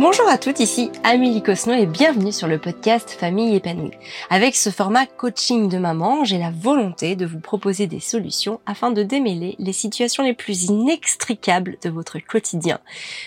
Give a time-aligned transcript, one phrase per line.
[0.00, 3.90] Bonjour à toutes, ici Amélie Cosno et bienvenue sur le podcast Famille épanouie.
[4.30, 8.92] Avec ce format coaching de maman, j'ai la volonté de vous proposer des solutions afin
[8.92, 12.80] de démêler les situations les plus inextricables de votre quotidien.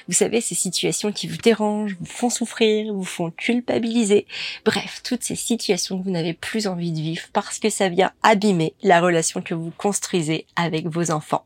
[0.07, 4.25] Vous savez, ces situations qui vous dérangent, vous font souffrir, vous font culpabiliser.
[4.65, 8.13] Bref, toutes ces situations que vous n'avez plus envie de vivre parce que ça vient
[8.23, 11.45] abîmer la relation que vous construisez avec vos enfants.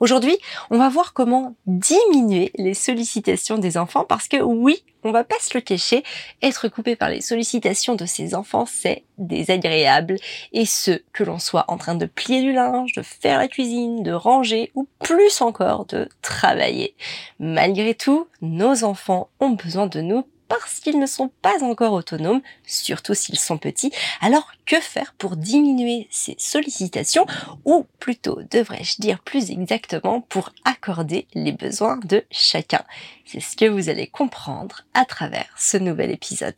[0.00, 0.36] Aujourd'hui,
[0.70, 5.38] on va voir comment diminuer les sollicitations des enfants parce que oui, on va pas
[5.40, 6.02] se le cacher,
[6.42, 10.16] être coupé par les sollicitations de ses enfants, c'est désagréable.
[10.52, 14.02] Et ce, que l'on soit en train de plier du linge, de faire la cuisine,
[14.02, 16.94] de ranger ou plus encore de travailler.
[17.38, 20.26] Malgré tout, nos enfants ont besoin de nous
[20.60, 23.92] parce qu'ils ne sont pas encore autonomes, surtout s'ils sont petits.
[24.20, 27.26] Alors que faire pour diminuer ces sollicitations
[27.64, 32.84] ou plutôt devrais-je dire plus exactement pour accorder les besoins de chacun?
[33.24, 36.54] C'est ce que vous allez comprendre à travers ce nouvel épisode.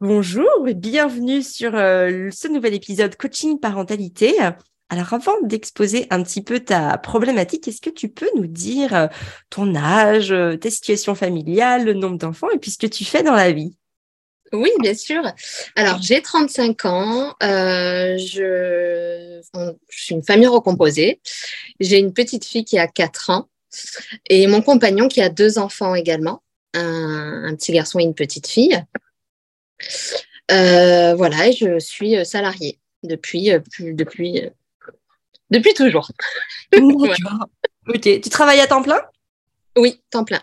[0.00, 4.34] Bonjour et bienvenue sur euh, ce nouvel épisode Coaching Parentalité.
[4.92, 9.06] Alors avant d'exposer un petit peu ta problématique, est-ce que tu peux nous dire euh,
[9.48, 13.22] ton âge, euh, ta situation familiale, le nombre d'enfants et puis ce que tu fais
[13.22, 13.76] dans la vie?
[14.52, 15.22] Oui, bien sûr.
[15.76, 17.36] Alors, j'ai 35 ans.
[17.40, 19.40] Euh, je...
[19.88, 21.20] suis une famille recomposée.
[21.78, 23.48] J'ai une petite fille qui a 4 ans
[24.28, 26.42] et mon compagnon qui a deux enfants également,
[26.74, 28.84] un, petit garçon et une petite fille.
[30.48, 34.50] Voilà, je suis salariée depuis, depuis
[35.50, 36.10] depuis toujours.
[37.88, 38.02] Ok.
[38.02, 39.00] Tu travailles à temps plein?
[39.76, 40.40] Oui, temps plein.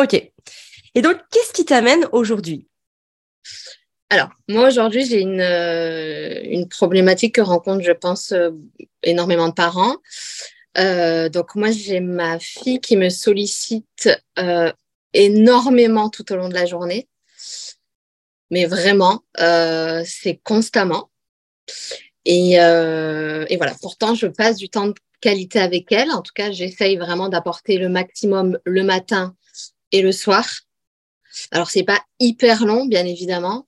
[0.00, 0.14] Ok.
[0.14, 2.66] Et donc, qu'est-ce qui t'amène aujourd'hui?
[4.10, 8.50] Alors, moi aujourd'hui, j'ai une, euh, une, problématique que rencontrent, je pense, euh,
[9.02, 9.96] énormément de parents.
[10.76, 14.10] Euh, donc, moi, j'ai ma fille qui me sollicite
[15.14, 17.08] énormément tout au long de la journée.
[18.50, 19.22] Mais vraiment,
[20.04, 21.10] c'est constamment.
[22.28, 26.10] Euh, et, voilà, pourtant, je passe du temps de qualité avec elle.
[26.10, 29.34] En tout cas, j'essaye vraiment d'apporter le maximum le matin
[29.92, 30.48] et le soir.
[31.50, 33.66] Alors, c'est pas hyper long, bien évidemment,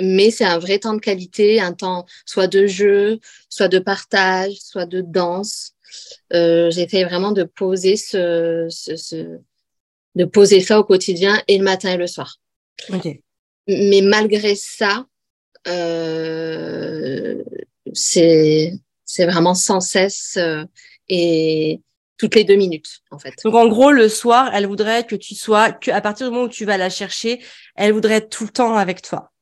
[0.00, 3.18] mais c'est un vrai temps de qualité, un temps soit de jeu,
[3.48, 5.72] soit de partage, soit de danse.
[6.32, 8.68] Euh, j'essaye vraiment de poser ce,
[10.14, 12.38] de poser ça au quotidien et le matin et le soir.
[13.68, 15.06] Mais malgré ça,
[15.66, 17.42] euh,
[17.92, 20.64] c'est vraiment sans cesse euh,
[21.08, 21.80] et
[22.18, 23.34] toutes les deux minutes en fait.
[23.44, 26.46] Donc en gros le soir, elle voudrait que tu sois que à partir du moment
[26.46, 27.40] où tu vas la chercher,
[27.76, 29.32] elle voudrait être tout le temps avec toi.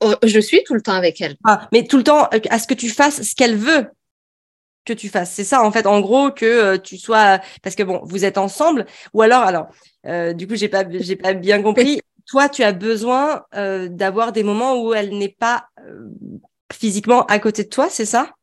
[0.00, 1.36] Oh, je suis tout le temps avec elle.
[1.44, 3.90] Ah, mais tout le temps euh, à ce que tu fasses ce qu'elle veut
[4.84, 5.32] que tu fasses.
[5.32, 8.38] C'est ça en fait en gros que euh, tu sois parce que bon, vous êtes
[8.38, 9.68] ensemble ou alors alors
[10.34, 12.00] du coup, j'ai pas j'ai pas bien compris.
[12.30, 15.68] Toi, tu as besoin d'avoir des moments où elle n'est pas
[16.72, 18.34] physiquement à côté de toi, c'est ça?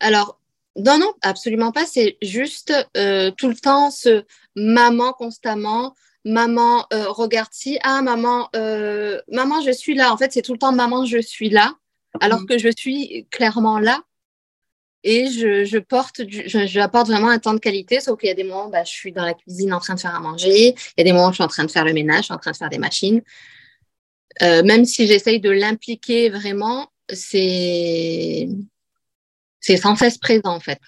[0.00, 0.40] Alors,
[0.76, 1.86] non, non, absolument pas.
[1.86, 4.24] C'est juste euh, tout le temps ce
[4.56, 5.94] maman constamment.
[6.24, 7.78] Maman, euh, regarde-ci.
[7.82, 10.12] Ah, maman, euh, maman, je suis là.
[10.12, 11.74] En fait, c'est tout le temps maman, je suis là.
[12.20, 12.46] Alors mm.
[12.46, 14.02] que je suis clairement là.
[15.02, 18.34] Et je, je porte je, apporte vraiment un temps de qualité, sauf qu'il y a
[18.34, 20.74] des moments, bah, je suis dans la cuisine en train de faire à manger.
[20.74, 22.24] Il y a des moments où je suis en train de faire le ménage, je
[22.24, 23.22] suis en train de faire des machines.
[24.42, 28.48] même si j'essaye de l'impliquer vraiment, c'est
[29.60, 30.78] c'est sans cesse présent en fait.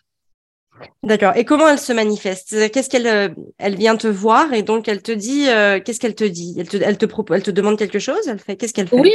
[1.03, 1.37] D'accord.
[1.37, 2.71] Et comment elle se manifeste?
[2.73, 3.29] Qu'est-ce qu'elle euh,
[3.59, 6.55] elle vient te voir et donc elle te dit euh, qu'est-ce qu'elle te dit?
[6.59, 8.27] Elle te elle te propose, elle te demande quelque chose?
[8.27, 8.97] Elle fait qu'est-ce qu'elle fait?
[8.97, 9.13] Oui,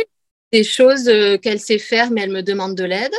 [0.52, 3.14] des choses euh, qu'elle sait faire mais elle me demande de l'aide.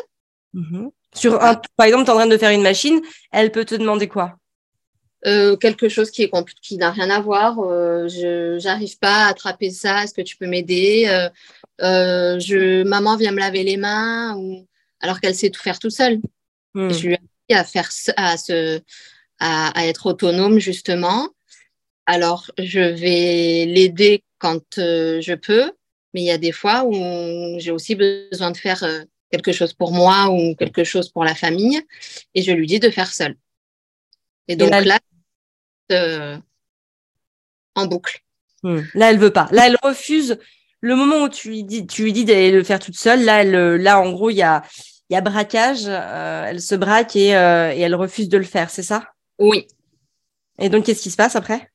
[0.54, 0.90] Mhm.
[1.14, 3.00] Sur un, par exemple, tu es en train de faire une machine,
[3.32, 4.36] elle peut te demander quoi?
[5.24, 6.30] Quelque chose qui est
[6.62, 7.56] qui n'a rien à voir.
[8.08, 10.04] je n'arrive pas à attraper ça.
[10.04, 11.08] Est-ce que tu peux m'aider
[11.80, 14.66] euh, je, maman vient me laver les mains, ou,
[15.00, 16.20] alors qu'elle sait tout faire tout seule.
[16.74, 16.90] Hmm.
[16.90, 17.14] Je lui
[17.48, 18.80] ai appris à, faire, à, se,
[19.38, 21.28] à, être autonome, justement.
[22.06, 25.72] Alors, je vais l'aider quand euh, je peux,
[26.14, 29.74] mais il y a des fois où j'ai aussi besoin de faire euh, quelque chose
[29.74, 31.80] pour moi ou quelque chose pour la famille,
[32.34, 33.36] et je lui dis de faire seule.
[34.48, 34.98] Et donc là,
[37.74, 38.20] en boucle.
[38.62, 38.80] Hmm.
[38.94, 39.48] Là, elle veut pas.
[39.52, 40.38] Là, elle refuse
[40.80, 43.44] le moment où tu lui dis, tu lui dis d'aller le faire toute seule, là,
[43.44, 44.62] là, en gros, il y a,
[45.10, 45.84] il y a braquage.
[45.86, 49.08] Euh, elle se braque et, euh, et elle refuse de le faire, c'est ça?
[49.38, 49.66] Oui.
[50.58, 51.70] Et donc, qu'est-ce qui se passe après?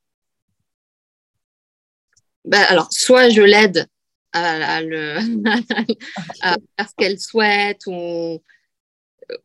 [2.46, 3.88] Ben, alors, soit je l'aide
[4.34, 5.18] à, le,
[6.42, 8.42] à faire ce qu'elle souhaite ou,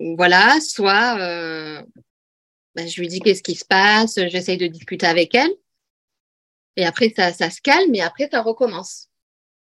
[0.01, 1.83] voilà, soit euh,
[2.79, 5.51] ben, je lui dis qu'est-ce qui se passe, j'essaye de discuter avec elle.
[6.77, 9.09] Et après, ça, ça se calme et après, ça recommence.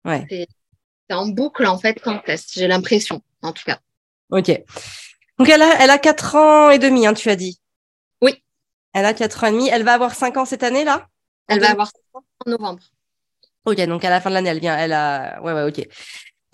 [0.06, 0.24] Ouais.
[0.30, 2.52] C'est en boucle, en fait, quand test.
[2.54, 3.80] J'ai l'impression, en tout cas.
[4.30, 4.52] Ok.
[5.40, 7.60] Donc, elle a, elle a 4 ans et demi, hein, tu as dit?
[8.22, 8.44] Oui.
[8.94, 9.68] Elle a 4 ans et demi.
[9.68, 11.08] Elle va avoir 5 ans cette année, là?
[11.48, 12.84] Elle va avoir 5 ans en novembre.
[13.66, 15.88] Ok, donc à la fin de l'année, elle vient, elle a, ouais, ouais, ok.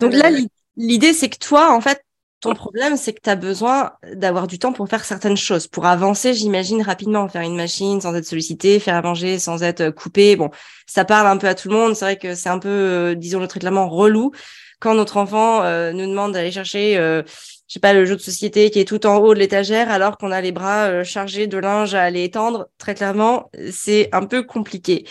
[0.00, 0.30] Donc là,
[0.76, 2.02] l'idée, c'est que toi, en fait,
[2.44, 5.86] ton problème, c'est que tu as besoin d'avoir du temps pour faire certaines choses, pour
[5.86, 9.92] avancer, j'imagine, rapidement, faire une machine sans être sollicité, faire à manger sans être euh,
[9.92, 10.36] coupé.
[10.36, 10.50] Bon,
[10.86, 11.96] ça parle un peu à tout le monde.
[11.96, 14.32] C'est vrai que c'est un peu, euh, disons, le traitement relou
[14.78, 17.22] quand notre enfant euh, nous demande d'aller chercher
[17.68, 20.18] je sais pas, le jeu de société qui est tout en haut de l'étagère alors
[20.18, 24.26] qu'on a les bras euh, chargés de linge à aller étendre, très clairement, c'est un
[24.26, 25.06] peu compliqué.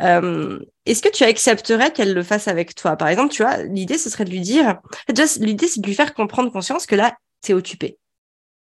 [0.00, 2.96] Euh, Est-ce que tu accepterais qu'elle le fasse avec toi?
[2.96, 4.80] Par exemple, tu vois, l'idée, ce serait de lui dire,
[5.38, 7.98] l'idée, c'est de lui faire comprendre conscience que là, tu es occupé.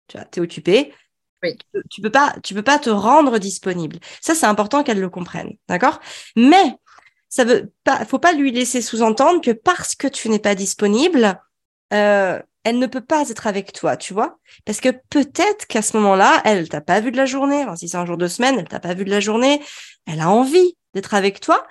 [0.09, 0.95] Tu vois, tu es occupé.
[1.43, 1.57] Oui.
[1.91, 3.99] Tu peux pas, tu peux pas te rendre disponible.
[4.21, 5.53] Ça, c'est important qu'elle le comprenne.
[5.69, 6.01] D'accord?
[6.37, 6.77] Mais,
[7.29, 11.41] ça veut pas, faut pas lui laisser sous-entendre que parce que tu n'es pas disponible,
[11.93, 15.97] euh, elle ne peut pas être avec toi, tu vois Parce que peut-être qu'à ce
[15.99, 17.65] moment-là, elle t'a pas vu de la journée.
[17.77, 19.63] si c'est un jour de semaine, elle t'a pas vu de la journée.
[20.05, 21.65] Elle a envie d'être avec toi.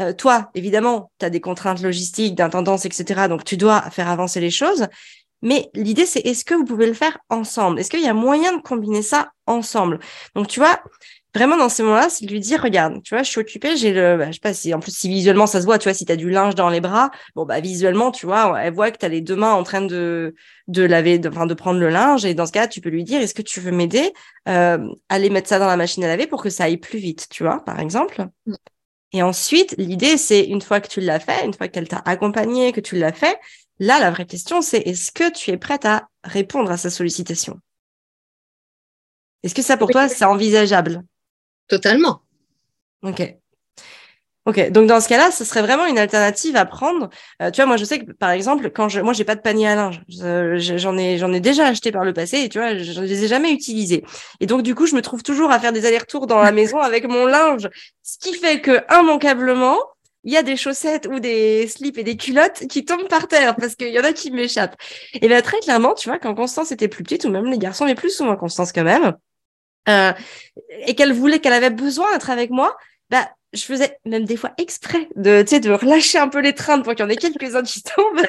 [0.00, 3.28] Euh, toi, évidemment, tu as des contraintes logistiques, d'intendance, etc.
[3.28, 4.88] Donc, tu dois faire avancer les choses.
[5.42, 7.78] Mais l'idée, c'est est-ce que vous pouvez le faire ensemble?
[7.78, 10.00] Est-ce qu'il y a moyen de combiner ça ensemble?
[10.34, 10.82] Donc, tu vois,
[11.34, 13.92] vraiment dans ces moments-là, c'est de lui dire, regarde, tu vois, je suis occupée, j'ai
[13.92, 15.94] le, bah, je sais pas si, en plus, si visuellement ça se voit, tu vois,
[15.94, 18.90] si tu as du linge dans les bras, bon, bah, visuellement, tu vois, elle voit
[18.90, 20.34] que tu as les deux mains en train de,
[20.68, 22.24] de laver, de, enfin, de prendre le linge.
[22.24, 24.12] Et dans ce cas, tu peux lui dire, est-ce que tu veux m'aider,
[24.48, 27.28] euh, aller mettre ça dans la machine à laver pour que ça aille plus vite,
[27.30, 28.26] tu vois, par exemple.
[28.46, 28.54] Mm.
[29.14, 32.72] Et ensuite, l'idée, c'est une fois que tu l'as fait, une fois qu'elle t'a accompagné,
[32.72, 33.38] que tu l'as fait,
[33.78, 37.58] là, la vraie question, c'est est-ce que tu es prête à répondre à sa sollicitation?
[39.42, 41.02] Est-ce que ça, pour toi, c'est envisageable?
[41.68, 42.22] Totalement.
[43.02, 43.36] Ok.
[44.44, 47.10] Ok, donc dans ce cas-là, ce serait vraiment une alternative à prendre.
[47.40, 49.40] Euh, tu vois, moi, je sais que par exemple, quand je, moi, j'ai pas de
[49.40, 52.76] panier à linge, j'en ai, j'en ai déjà acheté par le passé, et tu vois,
[52.76, 54.04] je, ne les ai jamais utilisés.
[54.40, 56.78] Et donc, du coup, je me trouve toujours à faire des allers-retours dans la maison
[56.80, 57.68] avec mon linge,
[58.02, 59.78] ce qui fait que immanquablement,
[60.24, 63.54] il y a des chaussettes ou des slips et des culottes qui tombent par terre
[63.54, 64.76] parce qu'il y en a qui m'échappent.
[65.14, 67.84] Et bien très clairement, tu vois, quand Constance était plus petite, ou même les garçons,
[67.84, 69.14] mais plus souvent Constance quand même,
[69.88, 70.12] euh,
[70.86, 72.76] et qu'elle voulait, qu'elle avait besoin d'être avec moi,
[73.10, 76.94] bah, je faisais même des fois exprès de, de relâcher un peu les trains pour
[76.94, 78.26] qu'il y en ait quelques-uns qui tombent.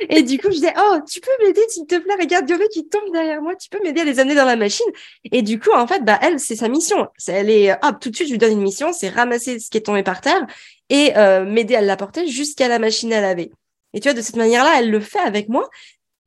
[0.10, 2.68] Et du coup, je disais, oh, tu peux m'aider, s'il te plaît, regarde, il y
[2.68, 4.86] qui tombent derrière moi, tu peux m'aider à les amener dans la machine?
[5.32, 7.08] Et du coup, en fait, bah, elle, c'est sa mission.
[7.26, 9.78] Elle est, hop, tout de suite, je lui donne une mission, c'est ramasser ce qui
[9.78, 10.46] est tombé par terre
[10.90, 13.50] et euh, m'aider à l'apporter jusqu'à la machine à laver.
[13.94, 15.68] Et tu vois, de cette manière-là, elle le fait avec moi.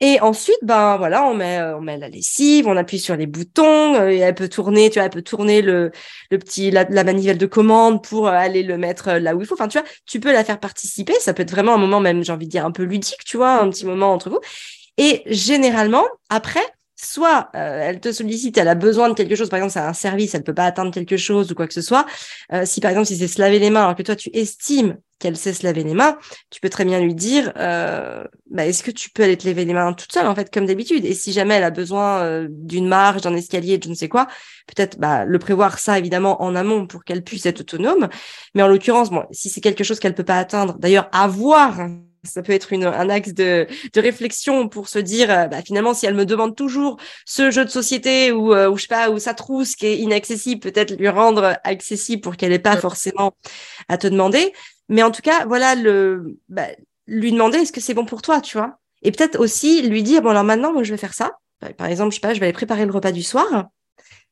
[0.03, 3.27] Et ensuite, ben voilà, on met, euh, on met la lessive, on appuie sur les
[3.27, 5.91] boutons, euh, et elle peut tourner, tu vois, elle peut tourner le,
[6.31, 9.45] le petit, la, la manivelle de commande pour euh, aller le mettre là où il
[9.47, 9.53] faut.
[9.53, 11.13] Enfin, tu vois, tu peux la faire participer.
[11.19, 13.37] Ça peut être vraiment un moment même, j'ai envie de dire, un peu ludique, tu
[13.37, 14.39] vois, un petit moment entre vous.
[14.97, 16.61] Et généralement, après,
[17.05, 20.35] soit elle te sollicite, elle a besoin de quelque chose, par exemple, c'est un service,
[20.35, 22.05] elle peut pas atteindre quelque chose ou quoi que ce soit.
[22.65, 25.37] si par exemple, si c'est se laver les mains, alors que toi, tu estimes qu'elle
[25.37, 26.17] sait se laver les mains,
[26.49, 29.63] tu peux très bien lui dire euh, bah, est-ce que tu peux aller te laver
[29.63, 31.05] les mains toute seule, en fait, comme d'habitude?
[31.05, 34.09] Et si jamais elle a besoin euh, d'une marche, d'un escalier, de je ne sais
[34.09, 34.27] quoi,
[34.67, 38.09] peut-être bah, le prévoir ça, évidemment, en amont pour qu'elle puisse être autonome.
[38.55, 41.79] Mais en l'occurrence, bon, si c'est quelque chose qu'elle peut pas atteindre, d'ailleurs, avoir
[42.23, 45.93] ça peut être une, un axe de, de, réflexion pour se dire euh, bah, finalement
[45.93, 49.19] si elle me demande toujours ce jeu de société ou, ou je sais pas ou
[49.19, 53.33] sa trousse qui est inaccessible peut-être lui rendre accessible pour qu'elle n'ait pas forcément
[53.89, 54.53] à te demander
[54.91, 56.67] mais en tout cas, voilà, le, bah,
[57.07, 58.77] lui demander est-ce que c'est bon pour toi, tu vois?
[59.03, 61.31] Et peut-être aussi lui dire, bon, alors maintenant, moi, je vais faire ça.
[61.77, 63.69] Par exemple, je sais pas, je vais aller préparer le repas du soir.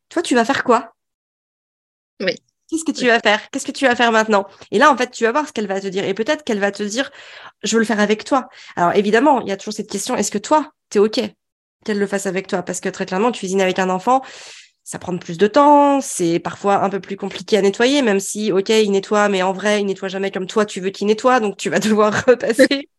[0.09, 0.93] Toi, tu vas faire quoi?
[2.19, 2.35] Oui.
[2.69, 3.49] Qu'est-ce que tu vas faire?
[3.49, 4.45] Qu'est-ce que tu vas faire maintenant?
[4.71, 6.03] Et là, en fait, tu vas voir ce qu'elle va te dire.
[6.05, 7.09] Et peut-être qu'elle va te dire,
[7.63, 8.47] je veux le faire avec toi.
[8.75, 11.19] Alors, évidemment, il y a toujours cette question, est-ce que toi, tu es OK
[11.85, 12.61] qu'elle le fasse avec toi?
[12.61, 14.21] Parce que très clairement, tu cuisines avec un enfant,
[14.83, 18.51] ça prend plus de temps, c'est parfois un peu plus compliqué à nettoyer, même si,
[18.51, 21.39] ok, il nettoie, mais en vrai, il nettoie jamais comme toi, tu veux qu'il nettoie,
[21.39, 22.89] donc tu vas devoir repasser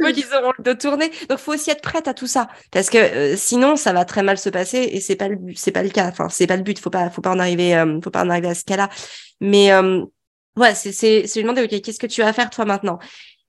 [0.00, 1.10] fois qu'ils auront le dos tourné.
[1.28, 4.22] Donc, faut aussi être prête à tout ça, parce que euh, sinon, ça va très
[4.22, 6.08] mal se passer et c'est pas le c'est pas le cas.
[6.08, 6.78] Enfin, c'est pas le but.
[6.78, 8.88] Faut pas, faut pas en arriver, euh, faut pas en arriver à ce cas-là.
[9.40, 10.04] Mais euh,
[10.56, 12.98] ouais, c'est, c'est, c'est demander, ok, qu'est-ce que tu vas faire toi maintenant?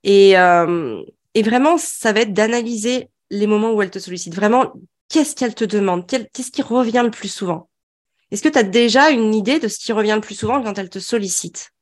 [0.04, 0.34] Et
[1.34, 4.34] et vraiment, ça va être d'analyser les moments où elle te sollicite.
[4.34, 4.72] Vraiment,
[5.10, 6.06] qu'est-ce qu'elle te demande?
[6.06, 7.68] Qu'est-ce qui revient le plus souvent?
[8.30, 10.78] Est-ce que tu as déjà une idée de ce qui revient le plus souvent quand
[10.78, 11.72] elle te sollicite?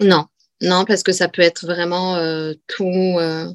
[0.00, 0.26] Non,
[0.60, 2.84] non, parce que ça peut être vraiment euh, tout.
[2.84, 3.52] Euh,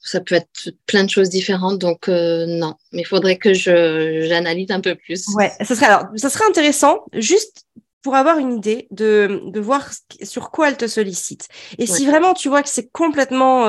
[0.00, 1.78] ça peut être plein de choses différentes.
[1.78, 5.26] Donc, non, mais il faudrait que je, j'analyse un peu plus.
[5.34, 7.64] Ouais, ça serait, alors, ça serait intéressant, juste
[8.02, 9.88] pour avoir une idée de, de voir
[10.22, 11.48] sur quoi elle te sollicite.
[11.78, 13.66] Et si vraiment tu vois que c'est complètement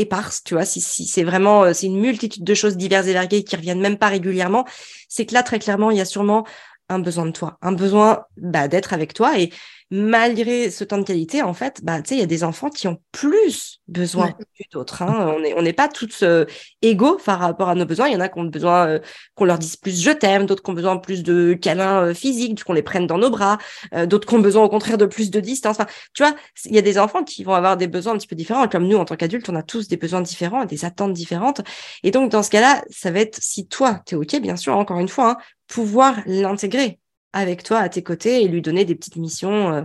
[0.00, 3.12] éparse, tu vois, si, si c'est vraiment euh, c'est une multitude de choses diverses et
[3.12, 4.64] variées qui reviennent même pas régulièrement,
[5.08, 6.46] c'est que là très clairement il y a sûrement
[6.90, 9.50] un besoin de toi, un besoin bah, d'être avec toi et
[9.90, 13.00] malgré ce temps de qualité, en fait, bah, il y a des enfants qui ont
[13.10, 15.02] plus besoin que d'autres.
[15.02, 15.34] Hein.
[15.36, 16.44] On n'est on pas tous euh,
[16.80, 18.06] égaux par rapport à nos besoins.
[18.08, 18.98] Il y en a qui ont besoin euh,
[19.34, 22.62] qu'on leur dise plus je t'aime, d'autres qui ont besoin plus de câlins euh, physiques,
[22.62, 23.58] qu'on les prenne dans nos bras,
[24.06, 25.76] d'autres qui ont besoin au contraire de plus de distance.
[25.80, 26.34] Enfin, tu vois,
[26.66, 28.68] il y a des enfants qui vont avoir des besoins un petit peu différents.
[28.68, 31.62] Comme nous, en tant qu'adultes, on a tous des besoins différents, des attentes différentes.
[32.02, 34.76] Et donc, dans ce cas-là, ça va être, si toi, tu es OK, bien sûr,
[34.76, 37.00] encore une fois, hein, pouvoir l'intégrer
[37.32, 39.72] avec toi à tes côtés et lui donner des petites missions.
[39.72, 39.82] Euh,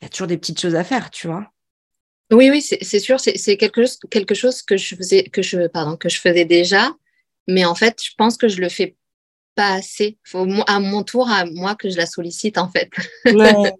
[0.00, 1.50] il y a toujours des petites choses à faire, tu vois.
[2.30, 5.96] Oui, oui, c'est sûr, c'est quelque chose, quelque chose que je faisais, que je, pardon,
[5.96, 6.90] que je faisais déjà,
[7.46, 8.96] mais en fait, je pense que je le fais
[9.54, 10.18] pas assez.
[10.24, 12.90] Faut à mon tour, à moi, que je la sollicite en fait.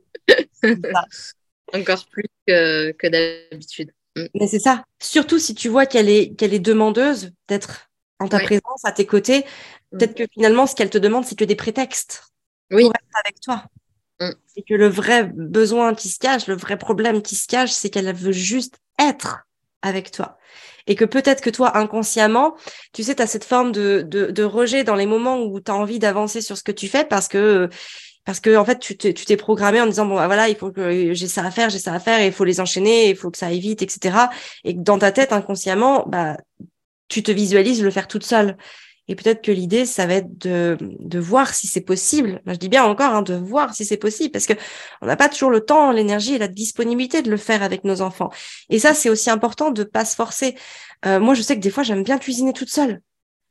[1.75, 3.93] Encore plus que, que d'habitude.
[4.17, 4.25] Mm.
[4.35, 4.85] Mais c'est ça.
[4.99, 9.05] Surtout si tu vois qu'elle est, qu'elle est demandeuse d'être en ta présence, à tes
[9.05, 9.45] côtés.
[9.93, 9.99] Mm.
[9.99, 12.23] Peut-être que finalement, ce qu'elle te demande, c'est que des prétextes
[12.71, 12.85] oui.
[12.85, 13.65] pour être avec toi.
[14.21, 14.33] Mm.
[14.47, 17.91] C'est que le vrai besoin qui se cache, le vrai problème qui se cache, c'est
[17.91, 19.47] qu'elle veut juste être
[19.83, 20.39] avec toi.
[20.87, 22.57] Et que peut-être que toi, inconsciemment,
[22.93, 25.71] tu sais, tu as cette forme de, de, de, rejet dans les moments où tu
[25.71, 27.69] as envie d'avancer sur ce que tu fais parce que
[28.25, 31.15] parce que en fait tu t'es programmé en disant bon bah, voilà il faut que
[31.15, 33.31] j'ai ça à faire j'ai ça à faire et il faut les enchaîner il faut
[33.31, 34.19] que ça aille vite etc
[34.65, 36.37] et que dans ta tête inconsciemment bah
[37.09, 38.59] tu te visualises le faire toute seule
[39.09, 42.43] et peut-être que l'idée, ça va être de, de voir si c'est possible.
[42.47, 44.53] je dis bien encore, hein, de voir si c'est possible, parce que
[45.01, 48.03] on n'a pas toujours le temps, l'énergie et la disponibilité de le faire avec nos
[48.03, 48.31] enfants.
[48.69, 50.57] Et ça, c'est aussi important de pas se forcer.
[51.07, 53.01] Euh, moi, je sais que des fois, j'aime bien cuisiner toute seule,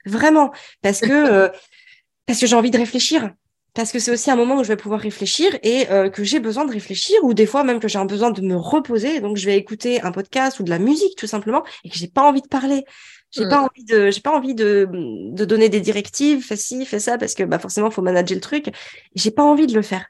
[0.06, 1.50] vraiment, parce que euh,
[2.28, 3.32] parce que j'ai envie de réfléchir.
[3.74, 6.40] Parce que c'est aussi un moment où je vais pouvoir réfléchir et euh, que j'ai
[6.40, 9.22] besoin de réfléchir, ou des fois même que j'ai un besoin de me reposer.
[9.22, 12.08] Donc, je vais écouter un podcast ou de la musique, tout simplement, et que j'ai
[12.08, 12.86] pas envie de parler.
[13.32, 13.50] J'ai mm.
[13.50, 17.18] pas envie de, j'ai pas envie de, de donner des directives, fais ci, fais ça,
[17.18, 18.74] parce que bah forcément faut manager le truc.
[19.16, 20.06] J'ai pas envie de le faire.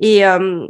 [0.00, 0.66] Et euh,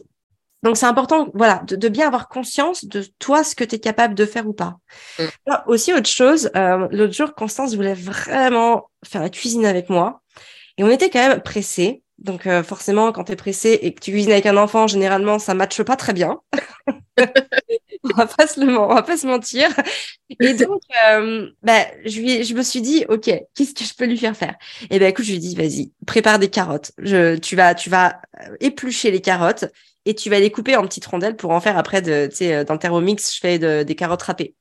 [0.62, 3.78] donc c'est important, voilà, de, de, bien avoir conscience de toi ce que tu es
[3.78, 4.76] capable de faire ou pas.
[5.18, 5.24] Mm.
[5.66, 10.22] aussi autre chose, euh, l'autre jour Constance voulait vraiment faire la cuisine avec moi,
[10.78, 12.02] et on était quand même pressés.
[12.18, 15.40] Donc euh, forcément, quand tu es pressé et que tu cuisines avec un enfant, généralement
[15.40, 16.40] ça matche pas très bien.
[18.14, 19.68] on va pas se le, on va pas se mentir.
[20.40, 24.06] Et donc, euh, bah, je, lui, je me suis dit, ok, qu'est-ce que je peux
[24.06, 24.56] lui faire faire?
[24.90, 26.92] Et ben écoute, je lui dis, vas-y, prépare des carottes.
[26.98, 29.66] Je, tu vas, tu vas euh, éplucher les carottes
[30.04, 32.54] et tu vas les couper en petites rondelles pour en faire après de, tu sais,
[32.54, 34.54] euh, dans le thermomix, je fais de, des carottes râpées.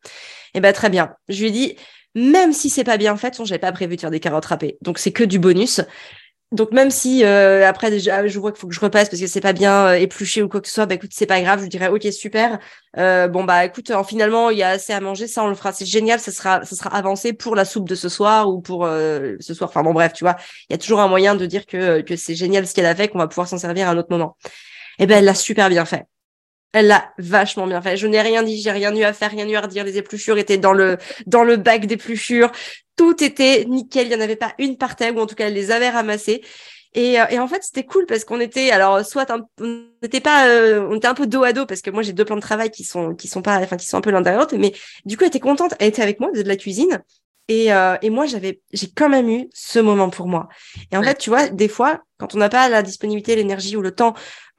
[0.54, 1.16] Et ben très bien.
[1.30, 1.76] Je lui ai dit,
[2.14, 5.00] même si c'est pas bien fait, j'avais pas prévu de faire des carottes râpées, donc
[5.00, 5.82] c'est que du bonus
[6.52, 9.28] donc même si euh, après déjà je vois qu'il faut que je repasse parce que
[9.28, 11.62] c'est pas bien euh, épluché ou quoi que ce soit, bah écoute c'est pas grave,
[11.64, 12.60] je dirais ok super.
[12.98, 15.72] Euh, bon bah écoute finalement il y a assez à manger, ça on le fera,
[15.72, 18.86] c'est génial, ça sera ça sera avancé pour la soupe de ce soir ou pour
[18.86, 19.70] ce soir.
[19.70, 20.36] Enfin bon bref tu vois,
[20.70, 22.96] il y a toujours un moyen de dire que que c'est génial ce qu'elle a
[22.96, 24.36] fait, qu'on va pouvoir s'en servir à un autre moment.
[25.00, 26.06] Et eh ben elle l'a super bien fait.
[26.74, 27.98] Elle l'a vachement bien fait.
[27.98, 29.84] Je n'ai rien dit, j'ai rien eu à faire, rien eu à redire.
[29.84, 32.52] Les épluchures étaient dans le dans le bac d'épluchures.
[32.96, 34.08] Tout était nickel.
[34.08, 35.90] Il n'y en avait pas une par terre, ou en tout cas, elle les avait
[35.90, 36.42] ramassées.
[36.94, 39.26] Et, euh, et en fait, c'était cool parce qu'on était, alors soit
[39.60, 42.12] on n'était pas, euh, on était un peu dos à dos parce que moi j'ai
[42.12, 44.22] deux plans de travail qui sont qui sont pas, enfin qui sont un peu l'un
[44.22, 44.56] derrière l'autre.
[44.58, 44.74] Mais
[45.06, 45.74] du coup, elle était contente.
[45.80, 47.02] Elle était avec moi de la cuisine.
[47.52, 50.48] Et, euh, et moi, j'avais, j'ai quand même eu ce moment pour moi.
[50.90, 53.82] Et en fait, tu vois, des fois, quand on n'a pas la disponibilité, l'énergie ou
[53.82, 54.14] le temps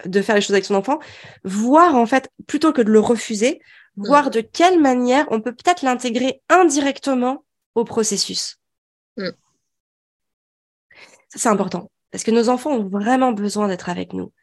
[0.05, 0.99] de faire les choses avec son enfant,
[1.43, 3.63] voir en fait, plutôt que de le refuser,
[3.97, 8.59] voir de quelle manière on peut peut-être l'intégrer indirectement au processus.
[11.31, 11.91] Ça, c'est important.
[12.11, 14.35] Parce que nos enfants ont vraiment besoin d'être avec nous.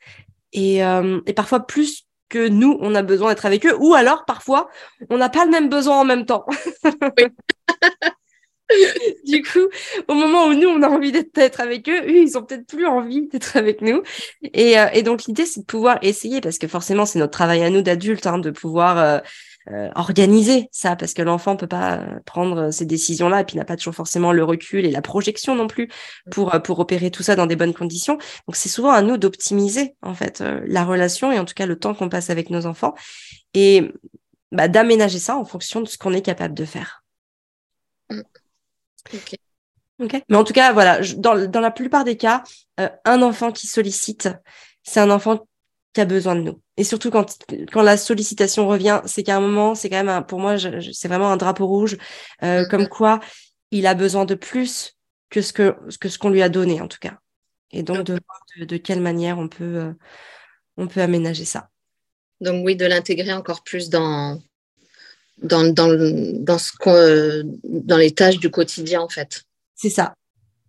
[0.53, 4.25] Et, euh, et parfois plus que nous, on a besoin d'être avec eux, ou alors
[4.25, 4.69] parfois,
[5.11, 6.47] on n'a pas le même besoin en même temps.
[9.25, 9.67] du coup,
[10.07, 12.85] au moment où nous, on a envie d'être avec eux, eux, ils ont peut-être plus
[12.85, 14.03] envie d'être avec nous.
[14.53, 17.63] Et, euh, et donc, l'idée, c'est de pouvoir essayer, parce que forcément, c'est notre travail
[17.63, 19.19] à nous d'adultes, hein, de pouvoir euh,
[19.71, 23.75] euh, organiser ça, parce que l'enfant peut pas prendre ces décisions-là, et puis n'a pas
[23.75, 25.89] toujours forcément le recul et la projection non plus
[26.31, 28.17] pour, pour opérer tout ça dans des bonnes conditions.
[28.47, 31.77] Donc, c'est souvent à nous d'optimiser, en fait, la relation et en tout cas le
[31.77, 32.93] temps qu'on passe avec nos enfants.
[33.55, 33.91] Et
[34.51, 37.03] bah, d'aménager ça en fonction de ce qu'on est capable de faire.
[39.99, 40.23] Ok.
[40.29, 42.43] Mais en tout cas, voilà, dans, dans la plupart des cas,
[42.79, 44.29] euh, un enfant qui sollicite,
[44.83, 45.45] c'est un enfant
[45.93, 46.61] qui a besoin de nous.
[46.77, 47.37] Et surtout quand,
[47.71, 51.31] quand la sollicitation revient, c'est qu'à un moment, c'est quand même, pour moi, c'est vraiment
[51.31, 51.97] un drapeau rouge,
[52.43, 53.19] euh, comme quoi
[53.71, 54.95] il a besoin de plus
[55.29, 57.19] que ce que, que ce qu'on lui a donné, en tout cas.
[57.71, 59.93] Et donc, de voir de, quelle manière on peut, euh,
[60.77, 61.69] on peut aménager ça.
[62.41, 64.39] Donc, oui, de l'intégrer encore plus dans,
[65.43, 65.89] dans, dans,
[66.39, 69.43] dans, ce dans les tâches du quotidien, en fait.
[69.75, 70.13] C'est ça.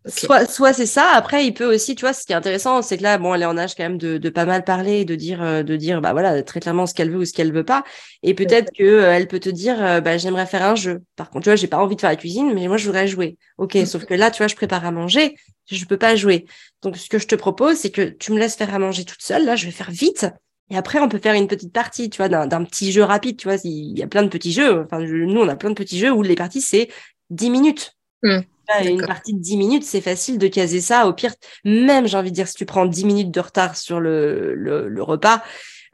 [0.06, 1.10] Soit, soit c'est ça.
[1.12, 3.42] Après, il peut aussi, tu vois, ce qui est intéressant, c'est que là, bon, elle
[3.42, 6.00] est en âge quand même de, de pas mal parler, de dire, euh, de dire,
[6.00, 7.84] bah voilà, très clairement ce qu'elle veut ou ce qu'elle veut pas.
[8.22, 11.02] Et peut-être que euh, elle peut te dire, euh, bah j'aimerais faire un jeu.
[11.16, 13.08] Par contre, tu vois, j'ai pas envie de faire la cuisine, mais moi je voudrais
[13.08, 13.36] jouer.
[13.58, 13.84] Ok, mm.
[13.84, 15.36] sauf que là, tu vois, je prépare à manger,
[15.70, 16.46] je peux pas jouer.
[16.80, 19.20] Donc, ce que je te propose, c'est que tu me laisses faire à manger toute
[19.20, 19.44] seule.
[19.44, 20.26] Là, je vais faire vite.
[20.70, 23.36] Et après, on peut faire une petite partie, tu vois, d'un petit jeu rapide.
[23.36, 24.82] Tu vois, il y a plein de petits jeux.
[24.84, 26.88] Enfin, nous, on a plein de petits jeux où les parties c'est
[27.30, 27.96] 10 minutes.
[28.22, 28.40] Mm
[28.84, 31.06] une partie de 10 minutes, c'est facile de caser ça.
[31.06, 31.34] Au pire,
[31.64, 35.02] même, j'ai envie de dire, si tu prends 10 minutes de retard sur le, le,
[35.02, 35.42] repas,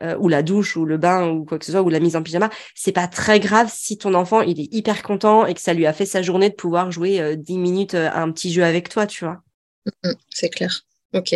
[0.02, 2.16] euh, ou la douche, ou le bain, ou quoi que ce soit, ou la mise
[2.16, 5.60] en pyjama, c'est pas très grave si ton enfant, il est hyper content et que
[5.60, 8.30] ça lui a fait sa journée de pouvoir jouer 10 euh, minutes euh, à un
[8.30, 9.42] petit jeu avec toi, tu vois.
[9.86, 10.82] Mm, mm, c'est clair.
[11.16, 11.34] Ok.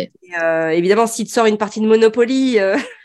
[0.71, 2.59] évidemment, si tu sors une partie de Monopoly,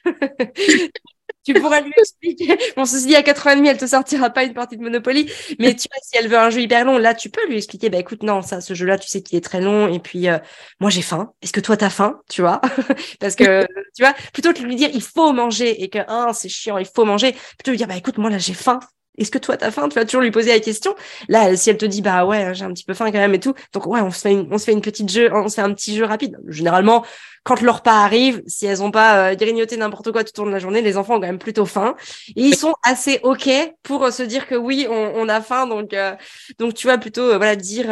[1.46, 2.58] tu pourras lui expliquer.
[2.76, 5.30] Bon, ceci dit, à 80 elle te sortira pas une partie de Monopoly.
[5.60, 7.88] Mais tu vois, si elle veut un jeu hyper long, là, tu peux lui expliquer,
[7.88, 9.86] bah écoute, non, ça, ce jeu-là, tu sais qu'il est très long.
[9.86, 10.38] Et puis, euh,
[10.80, 11.32] moi, j'ai faim.
[11.42, 12.20] Est-ce que toi, t'as faim?
[12.28, 12.60] Tu vois?
[13.20, 13.62] Parce que,
[13.94, 16.78] tu vois, plutôt que de lui dire, il faut manger et que, ah, c'est chiant,
[16.78, 18.80] il faut manger, plutôt lui dire, bah écoute, moi, là, j'ai faim.
[19.18, 19.88] Est-ce que toi, t'as faim?
[19.88, 20.94] Tu vas toujours lui poser la question.
[21.28, 23.40] Là, si elle te dit, bah ouais, j'ai un petit peu faim quand même et
[23.40, 23.54] tout.
[23.72, 25.62] Donc, ouais, on se fait une, on se fait une petite jeu, on se fait
[25.62, 26.36] un petit jeu rapide.
[26.48, 27.04] Généralement,
[27.46, 30.50] quand le repas arrive, si elles ont pas euh, grignoté n'importe quoi tout au long
[30.50, 31.94] de la journée, les enfants ont quand même plutôt faim.
[32.34, 33.48] Et ils sont assez OK
[33.84, 35.68] pour euh, se dire que oui, on, a faim.
[35.68, 36.16] Donc, euh,
[36.58, 37.86] donc tu vas plutôt, voilà, dire,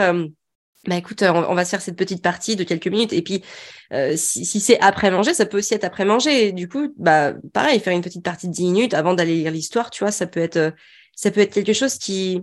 [0.87, 3.13] bah écoute, on, va se faire cette petite partie de quelques minutes.
[3.13, 3.43] Et puis,
[4.17, 6.51] si, c'est après manger, ça peut aussi être après manger.
[6.51, 9.91] Du coup, bah pareil, faire une petite partie de 10 minutes avant d'aller lire l'histoire,
[9.91, 10.75] tu vois, ça peut être
[11.17, 12.43] ça peut être quelque chose qui,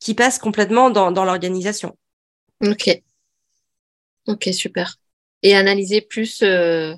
[0.00, 1.96] qui passe complètement dans, dans l'organisation.
[2.62, 3.02] Ok.
[4.26, 4.96] Ok, super.
[5.42, 6.94] Et analyser plus, euh,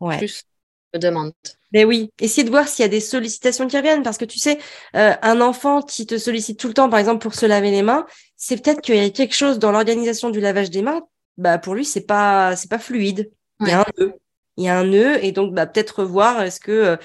[0.00, 0.18] ouais.
[0.18, 0.44] plus
[0.92, 1.32] de demandes.
[1.72, 4.38] Mais oui, essayer de voir s'il y a des sollicitations qui reviennent, parce que tu
[4.38, 4.58] sais,
[4.94, 7.82] euh, un enfant qui te sollicite tout le temps, par exemple, pour se laver les
[7.82, 11.02] mains, c'est peut-être qu'il y a quelque chose dans l'organisation du lavage des mains,
[11.36, 13.30] bah pour lui, c'est pas c'est pas fluide.
[13.60, 14.14] Il y a un nœud.
[14.56, 16.96] Il y a un nœud, et donc bah, peut-être voir est-ce que euh,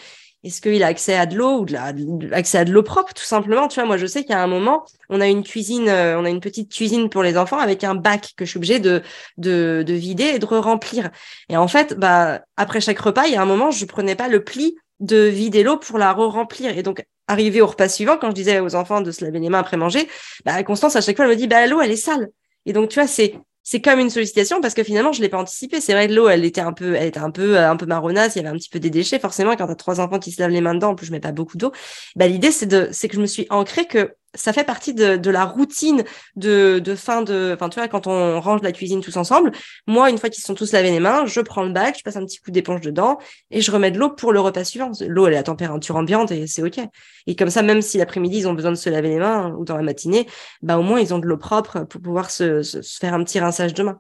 [0.43, 1.93] est-ce qu'il a accès à de l'eau ou de, la,
[2.36, 3.67] accès à de l'eau propre tout simplement?
[3.67, 6.30] Tu vois, moi je sais qu'à un moment, on a une cuisine, euh, on a
[6.30, 9.02] une petite cuisine pour les enfants avec un bac que je suis obligée de,
[9.38, 11.12] de, de vider et de remplir.
[11.49, 14.28] Et en fait, bah après chaque repas, il y a un moment, je prenais pas
[14.28, 16.78] le pli de vider l'eau pour la re-remplir.
[16.78, 19.49] Et donc, arrivé au repas suivant, quand je disais aux enfants de se laver les
[19.49, 20.08] mains après manger,
[20.45, 22.30] bah, Constance, à chaque fois, elle me dit, bah, l'eau, elle est sale.
[22.65, 23.36] Et donc, tu vois, c'est,
[23.69, 25.79] c'est comme une sollicitation parce que finalement je l'ai pas anticipé.
[25.79, 28.36] C'est vrai que l'eau elle était un peu, elle était un peu, un peu marronasse.
[28.36, 29.19] Il y avait un petit peu des déchets.
[29.19, 31.12] Forcément, quand tu as trois enfants qui se lavent les mains dedans, en plus je
[31.12, 31.71] mets pas beaucoup d'eau.
[32.15, 35.17] Bah l'idée c'est de, c'est que je me suis ancrée que ça fait partie de,
[35.17, 36.03] de la routine
[36.35, 39.51] de, de fin de, enfin tu vois quand on range la cuisine tous ensemble.
[39.87, 42.15] Moi une fois qu'ils sont tous lavés les mains, je prends le bac, je passe
[42.15, 43.17] un petit coup d'éponge dedans
[43.51, 44.91] et je remets de l'eau pour le repas suivant.
[45.01, 46.79] L'eau elle est à température ambiante et c'est ok.
[47.27, 49.65] Et comme ça même si l'après-midi ils ont besoin de se laver les mains ou
[49.65, 50.27] dans la matinée,
[50.61, 53.23] bah au moins ils ont de l'eau propre pour pouvoir se, se, se faire un
[53.23, 53.99] petit rinçage de main.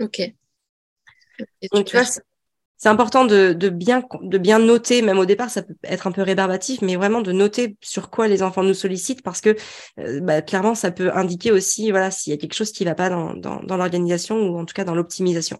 [0.00, 0.20] Ok.
[1.72, 2.06] Donc, tu vois,
[2.76, 6.12] c'est important de, de, bien, de bien noter, même au départ, ça peut être un
[6.12, 9.56] peu rébarbatif, mais vraiment de noter sur quoi les enfants nous sollicitent parce que
[9.98, 12.90] euh, bah, clairement, ça peut indiquer aussi voilà, s'il y a quelque chose qui ne
[12.90, 15.58] va pas dans, dans, dans l'organisation ou en tout cas dans l'optimisation.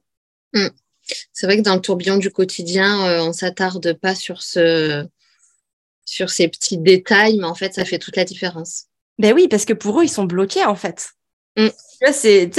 [0.53, 0.69] Hmm.
[1.33, 5.07] C'est vrai que dans le tourbillon du quotidien, euh, on s'attarde pas sur, ce,
[6.05, 8.87] sur ces petits détails, mais en fait, ça fait toute la différence.
[9.19, 11.13] Ben oui, parce que pour eux, ils sont bloqués en fait.
[11.57, 11.69] Mm.
[12.13, 12.51] C'est,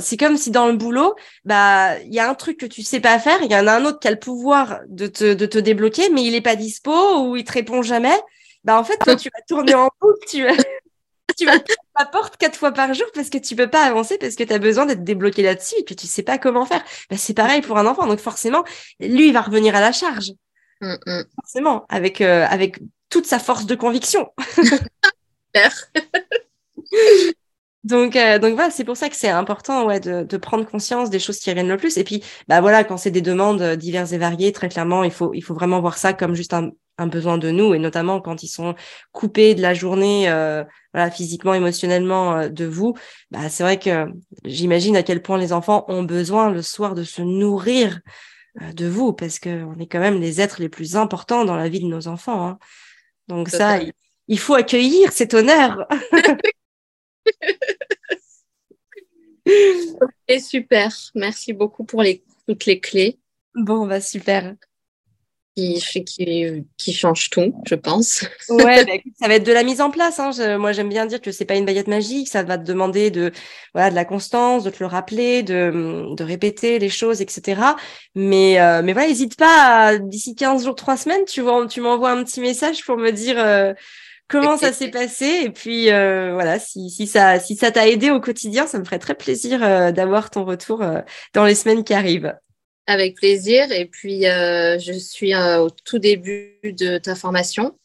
[0.00, 3.00] c'est comme si dans le boulot, bah, il y a un truc que tu sais
[3.00, 5.46] pas faire, il y en a un autre qui a le pouvoir de te, de
[5.46, 8.18] te débloquer, mais il est pas dispo ou il te répond jamais.
[8.64, 10.56] Bah, en fait, toi, tu vas tourner en boucle, tu vas,
[11.36, 11.58] tu vas
[11.98, 14.52] la porte quatre fois par jour parce que tu peux pas avancer parce que tu
[14.52, 16.82] as besoin d'être débloqué là-dessus et que tu sais pas comment faire.
[17.10, 18.06] Bah, c'est pareil pour un enfant.
[18.06, 18.64] Donc, forcément,
[19.00, 20.32] lui, il va revenir à la charge.
[20.80, 21.24] Mm, mm.
[21.34, 22.80] Forcément, avec, euh, avec
[23.10, 24.32] toute sa force de conviction.
[27.88, 31.08] Donc, euh, donc voilà, c'est pour ça que c'est important ouais, de, de, prendre conscience
[31.08, 31.96] des choses qui reviennent le plus.
[31.96, 35.10] Et puis, bah voilà, quand c'est des demandes euh, diverses et variées, très clairement, il
[35.10, 38.20] faut, il faut vraiment voir ça comme juste un, un besoin de nous, et notamment
[38.20, 38.74] quand ils sont
[39.12, 42.94] coupés de la journée, euh, voilà, physiquement, émotionnellement euh, de vous.
[43.30, 44.06] Bah, c'est vrai que
[44.44, 48.00] j'imagine à quel point les enfants ont besoin le soir de se nourrir
[48.74, 51.70] de vous, parce que on est quand même les êtres les plus importants dans la
[51.70, 52.46] vie de nos enfants.
[52.46, 52.58] Hein.
[53.28, 53.92] Donc ça, il,
[54.26, 55.86] il faut accueillir cet honneur.
[60.28, 60.92] Et super.
[61.14, 63.18] Merci beaucoup pour les, toutes les clés.
[63.54, 64.54] Bon, bah super.
[65.56, 68.24] qui, qui, qui change tout, je pense.
[68.48, 70.20] ouais, bah, ça va être de la mise en place.
[70.20, 70.58] Hein.
[70.58, 72.28] moi, j'aime bien dire que c'est pas une baguette magique.
[72.28, 73.32] Ça va te demander de,
[73.74, 77.60] voilà, de la constance, de te le rappeler, de, de répéter les choses, etc.
[78.14, 82.10] Mais, euh, mais voilà, n'hésite pas d'ici 15 jours, 3 semaines, tu vois, tu m'envoies
[82.10, 83.74] un petit message pour me dire euh,
[84.28, 85.42] comment ça s'est passé?
[85.44, 88.84] Et puis, euh, voilà, si, si ça, si ça t'a aidé au quotidien, ça me
[88.84, 89.60] ferait très plaisir
[89.92, 90.84] d'avoir ton retour
[91.34, 92.34] dans les semaines qui arrivent.
[92.88, 93.70] Avec plaisir.
[93.70, 97.78] Et puis, euh, je suis euh, au tout début de ta formation,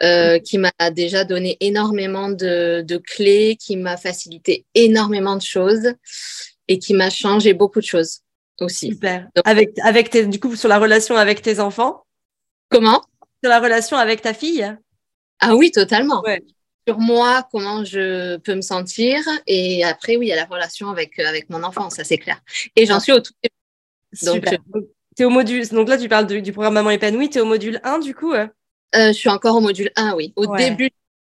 [0.00, 5.92] euh, qui m'a déjà donné énormément de, clés, qui m'a facilité énormément de choses
[6.68, 8.20] et qui m'a changé beaucoup de choses
[8.60, 8.90] aussi.
[8.90, 9.26] Super.
[9.44, 12.04] avec, avec tes, du coup, sur la relation avec tes enfants?
[12.68, 13.02] Comment?
[13.42, 14.72] Sur la relation avec ta fille?
[15.40, 16.22] Ah oui, totalement.
[16.88, 19.18] Sur moi, comment je peux me sentir.
[19.46, 22.40] Et après, oui, il y a la relation avec, avec mon enfant, ça c'est clair.
[22.76, 23.00] Et j'en ah.
[23.00, 23.56] suis au tout début
[24.22, 24.44] donc,
[25.18, 27.80] es au module, donc là, tu parles du programme Maman épanouie, tu es au module
[27.82, 28.46] 1 du coup euh?
[28.94, 30.90] Euh, Je suis encore au module 1, oui, au début.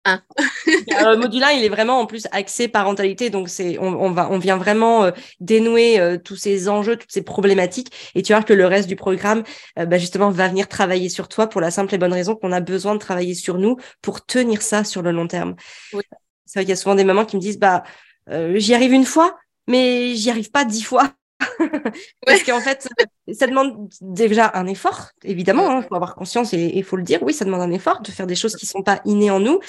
[0.08, 0.22] 1.
[0.66, 4.38] le module 1, il est vraiment en plus axé parentalité, donc c'est on, va on
[4.38, 8.66] vient vraiment euh, dénouer tous ces enjeux, toutes ces problématiques, et tu vois que le
[8.66, 9.42] reste du programme,
[9.76, 12.60] bah, justement, va venir travailler sur toi pour la simple et bonne raison qu'on a
[12.60, 15.56] besoin de travailler sur nous pour tenir ça sur le long terme.
[15.92, 17.84] C'est vrai qu'il y a souvent des mamans qui me disent bah
[18.28, 21.12] j'y arrive une fois, mais j'y arrive pas dix fois.
[22.26, 22.88] Parce qu'en fait,
[23.32, 27.02] ça demande déjà un effort, évidemment, il hein, faut avoir conscience et il faut le
[27.02, 29.40] dire, oui, ça demande un effort de faire des choses qui sont pas innées en
[29.40, 29.60] nous.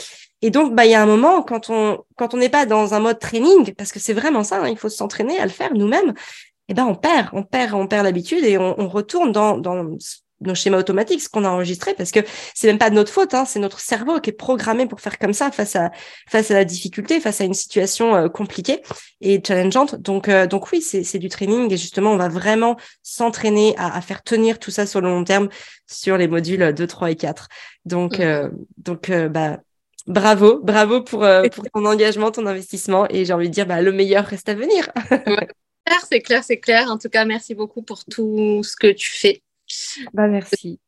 [0.42, 2.94] Et donc, bah, il y a un moment quand on quand on n'est pas dans
[2.94, 5.74] un mode training, parce que c'est vraiment ça, hein, il faut s'entraîner à le faire
[5.74, 6.14] nous-mêmes.
[6.70, 9.98] Eh ben, on perd, on perd, on perd l'habitude et on, on retourne dans dans
[10.42, 12.20] nos schémas automatiques, ce qu'on a enregistré, parce que
[12.54, 15.20] c'est même pas de notre faute, hein, c'est notre cerveau qui est programmé pour faire
[15.20, 15.92] comme ça face à
[16.30, 18.82] face à la difficulté, face à une situation euh, compliquée
[19.22, 19.96] et challengeante.
[19.96, 24.02] Donc euh, donc oui, c'est du training et justement on va vraiment s'entraîner à, à,
[24.02, 25.50] faire tenir tout ça sur le long terme
[25.88, 27.48] sur les modules 2, 3 et 4.
[27.86, 29.58] Donc euh, donc bah
[30.08, 33.92] bravo, bravo pour pour ton engagement, ton investissement et j'ai envie de dire bah le
[33.92, 34.90] meilleur reste à venir.
[36.10, 36.90] c'est clair, c'est clair.
[36.90, 39.42] En tout cas, merci beaucoup pour tout ce que tu fais.
[40.14, 40.80] Bah, merci.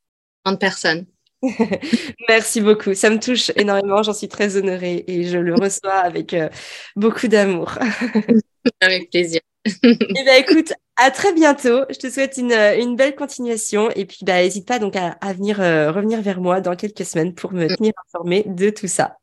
[0.45, 1.05] de personnes.
[2.29, 2.93] Merci beaucoup.
[2.93, 4.03] Ça me touche énormément.
[4.03, 6.49] J'en suis très honorée et je le reçois avec euh,
[6.95, 7.77] beaucoup d'amour.
[8.81, 9.41] avec plaisir.
[9.65, 11.83] eh bien, écoute, à très bientôt.
[11.89, 15.61] Je te souhaite une, une belle continuation et puis bah, n'hésite pas donc à, venir
[15.61, 19.17] euh, revenir vers moi dans quelques semaines pour me tenir informée de tout ça.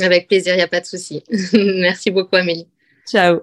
[0.00, 1.24] Avec plaisir, il n'y a pas de souci.
[1.52, 2.68] Merci beaucoup, Amélie.
[3.08, 3.40] Ciao.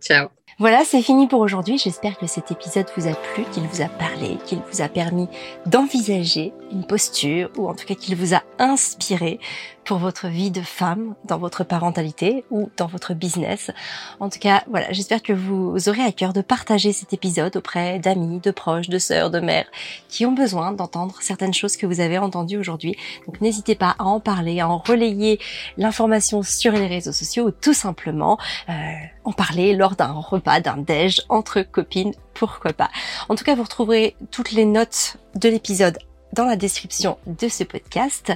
[0.00, 0.28] Ciao.
[0.56, 1.78] Voilà, c'est fini pour aujourd'hui.
[1.78, 5.28] J'espère que cet épisode vous a plu, qu'il vous a parlé, qu'il vous a permis
[5.66, 9.38] d'envisager une posture ou en tout cas qu'il vous a inspiré
[9.88, 13.70] pour votre vie de femme, dans votre parentalité ou dans votre business.
[14.20, 17.98] En tout cas, voilà, j'espère que vous aurez à cœur de partager cet épisode auprès
[17.98, 19.64] d'amis, de proches, de sœurs, de mères
[20.10, 22.96] qui ont besoin d'entendre certaines choses que vous avez entendues aujourd'hui.
[23.26, 25.40] Donc n'hésitez pas à en parler, à en relayer
[25.78, 28.72] l'information sur les réseaux sociaux ou tout simplement euh,
[29.24, 32.90] en parler lors d'un repas, d'un déj entre copines, pourquoi pas.
[33.28, 35.98] En tout cas, vous retrouverez toutes les notes de l'épisode
[36.32, 38.32] dans la description de ce podcast.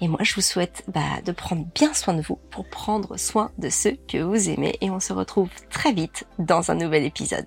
[0.00, 3.50] Et moi, je vous souhaite bah, de prendre bien soin de vous pour prendre soin
[3.58, 4.76] de ceux que vous aimez.
[4.80, 7.46] Et on se retrouve très vite dans un nouvel épisode.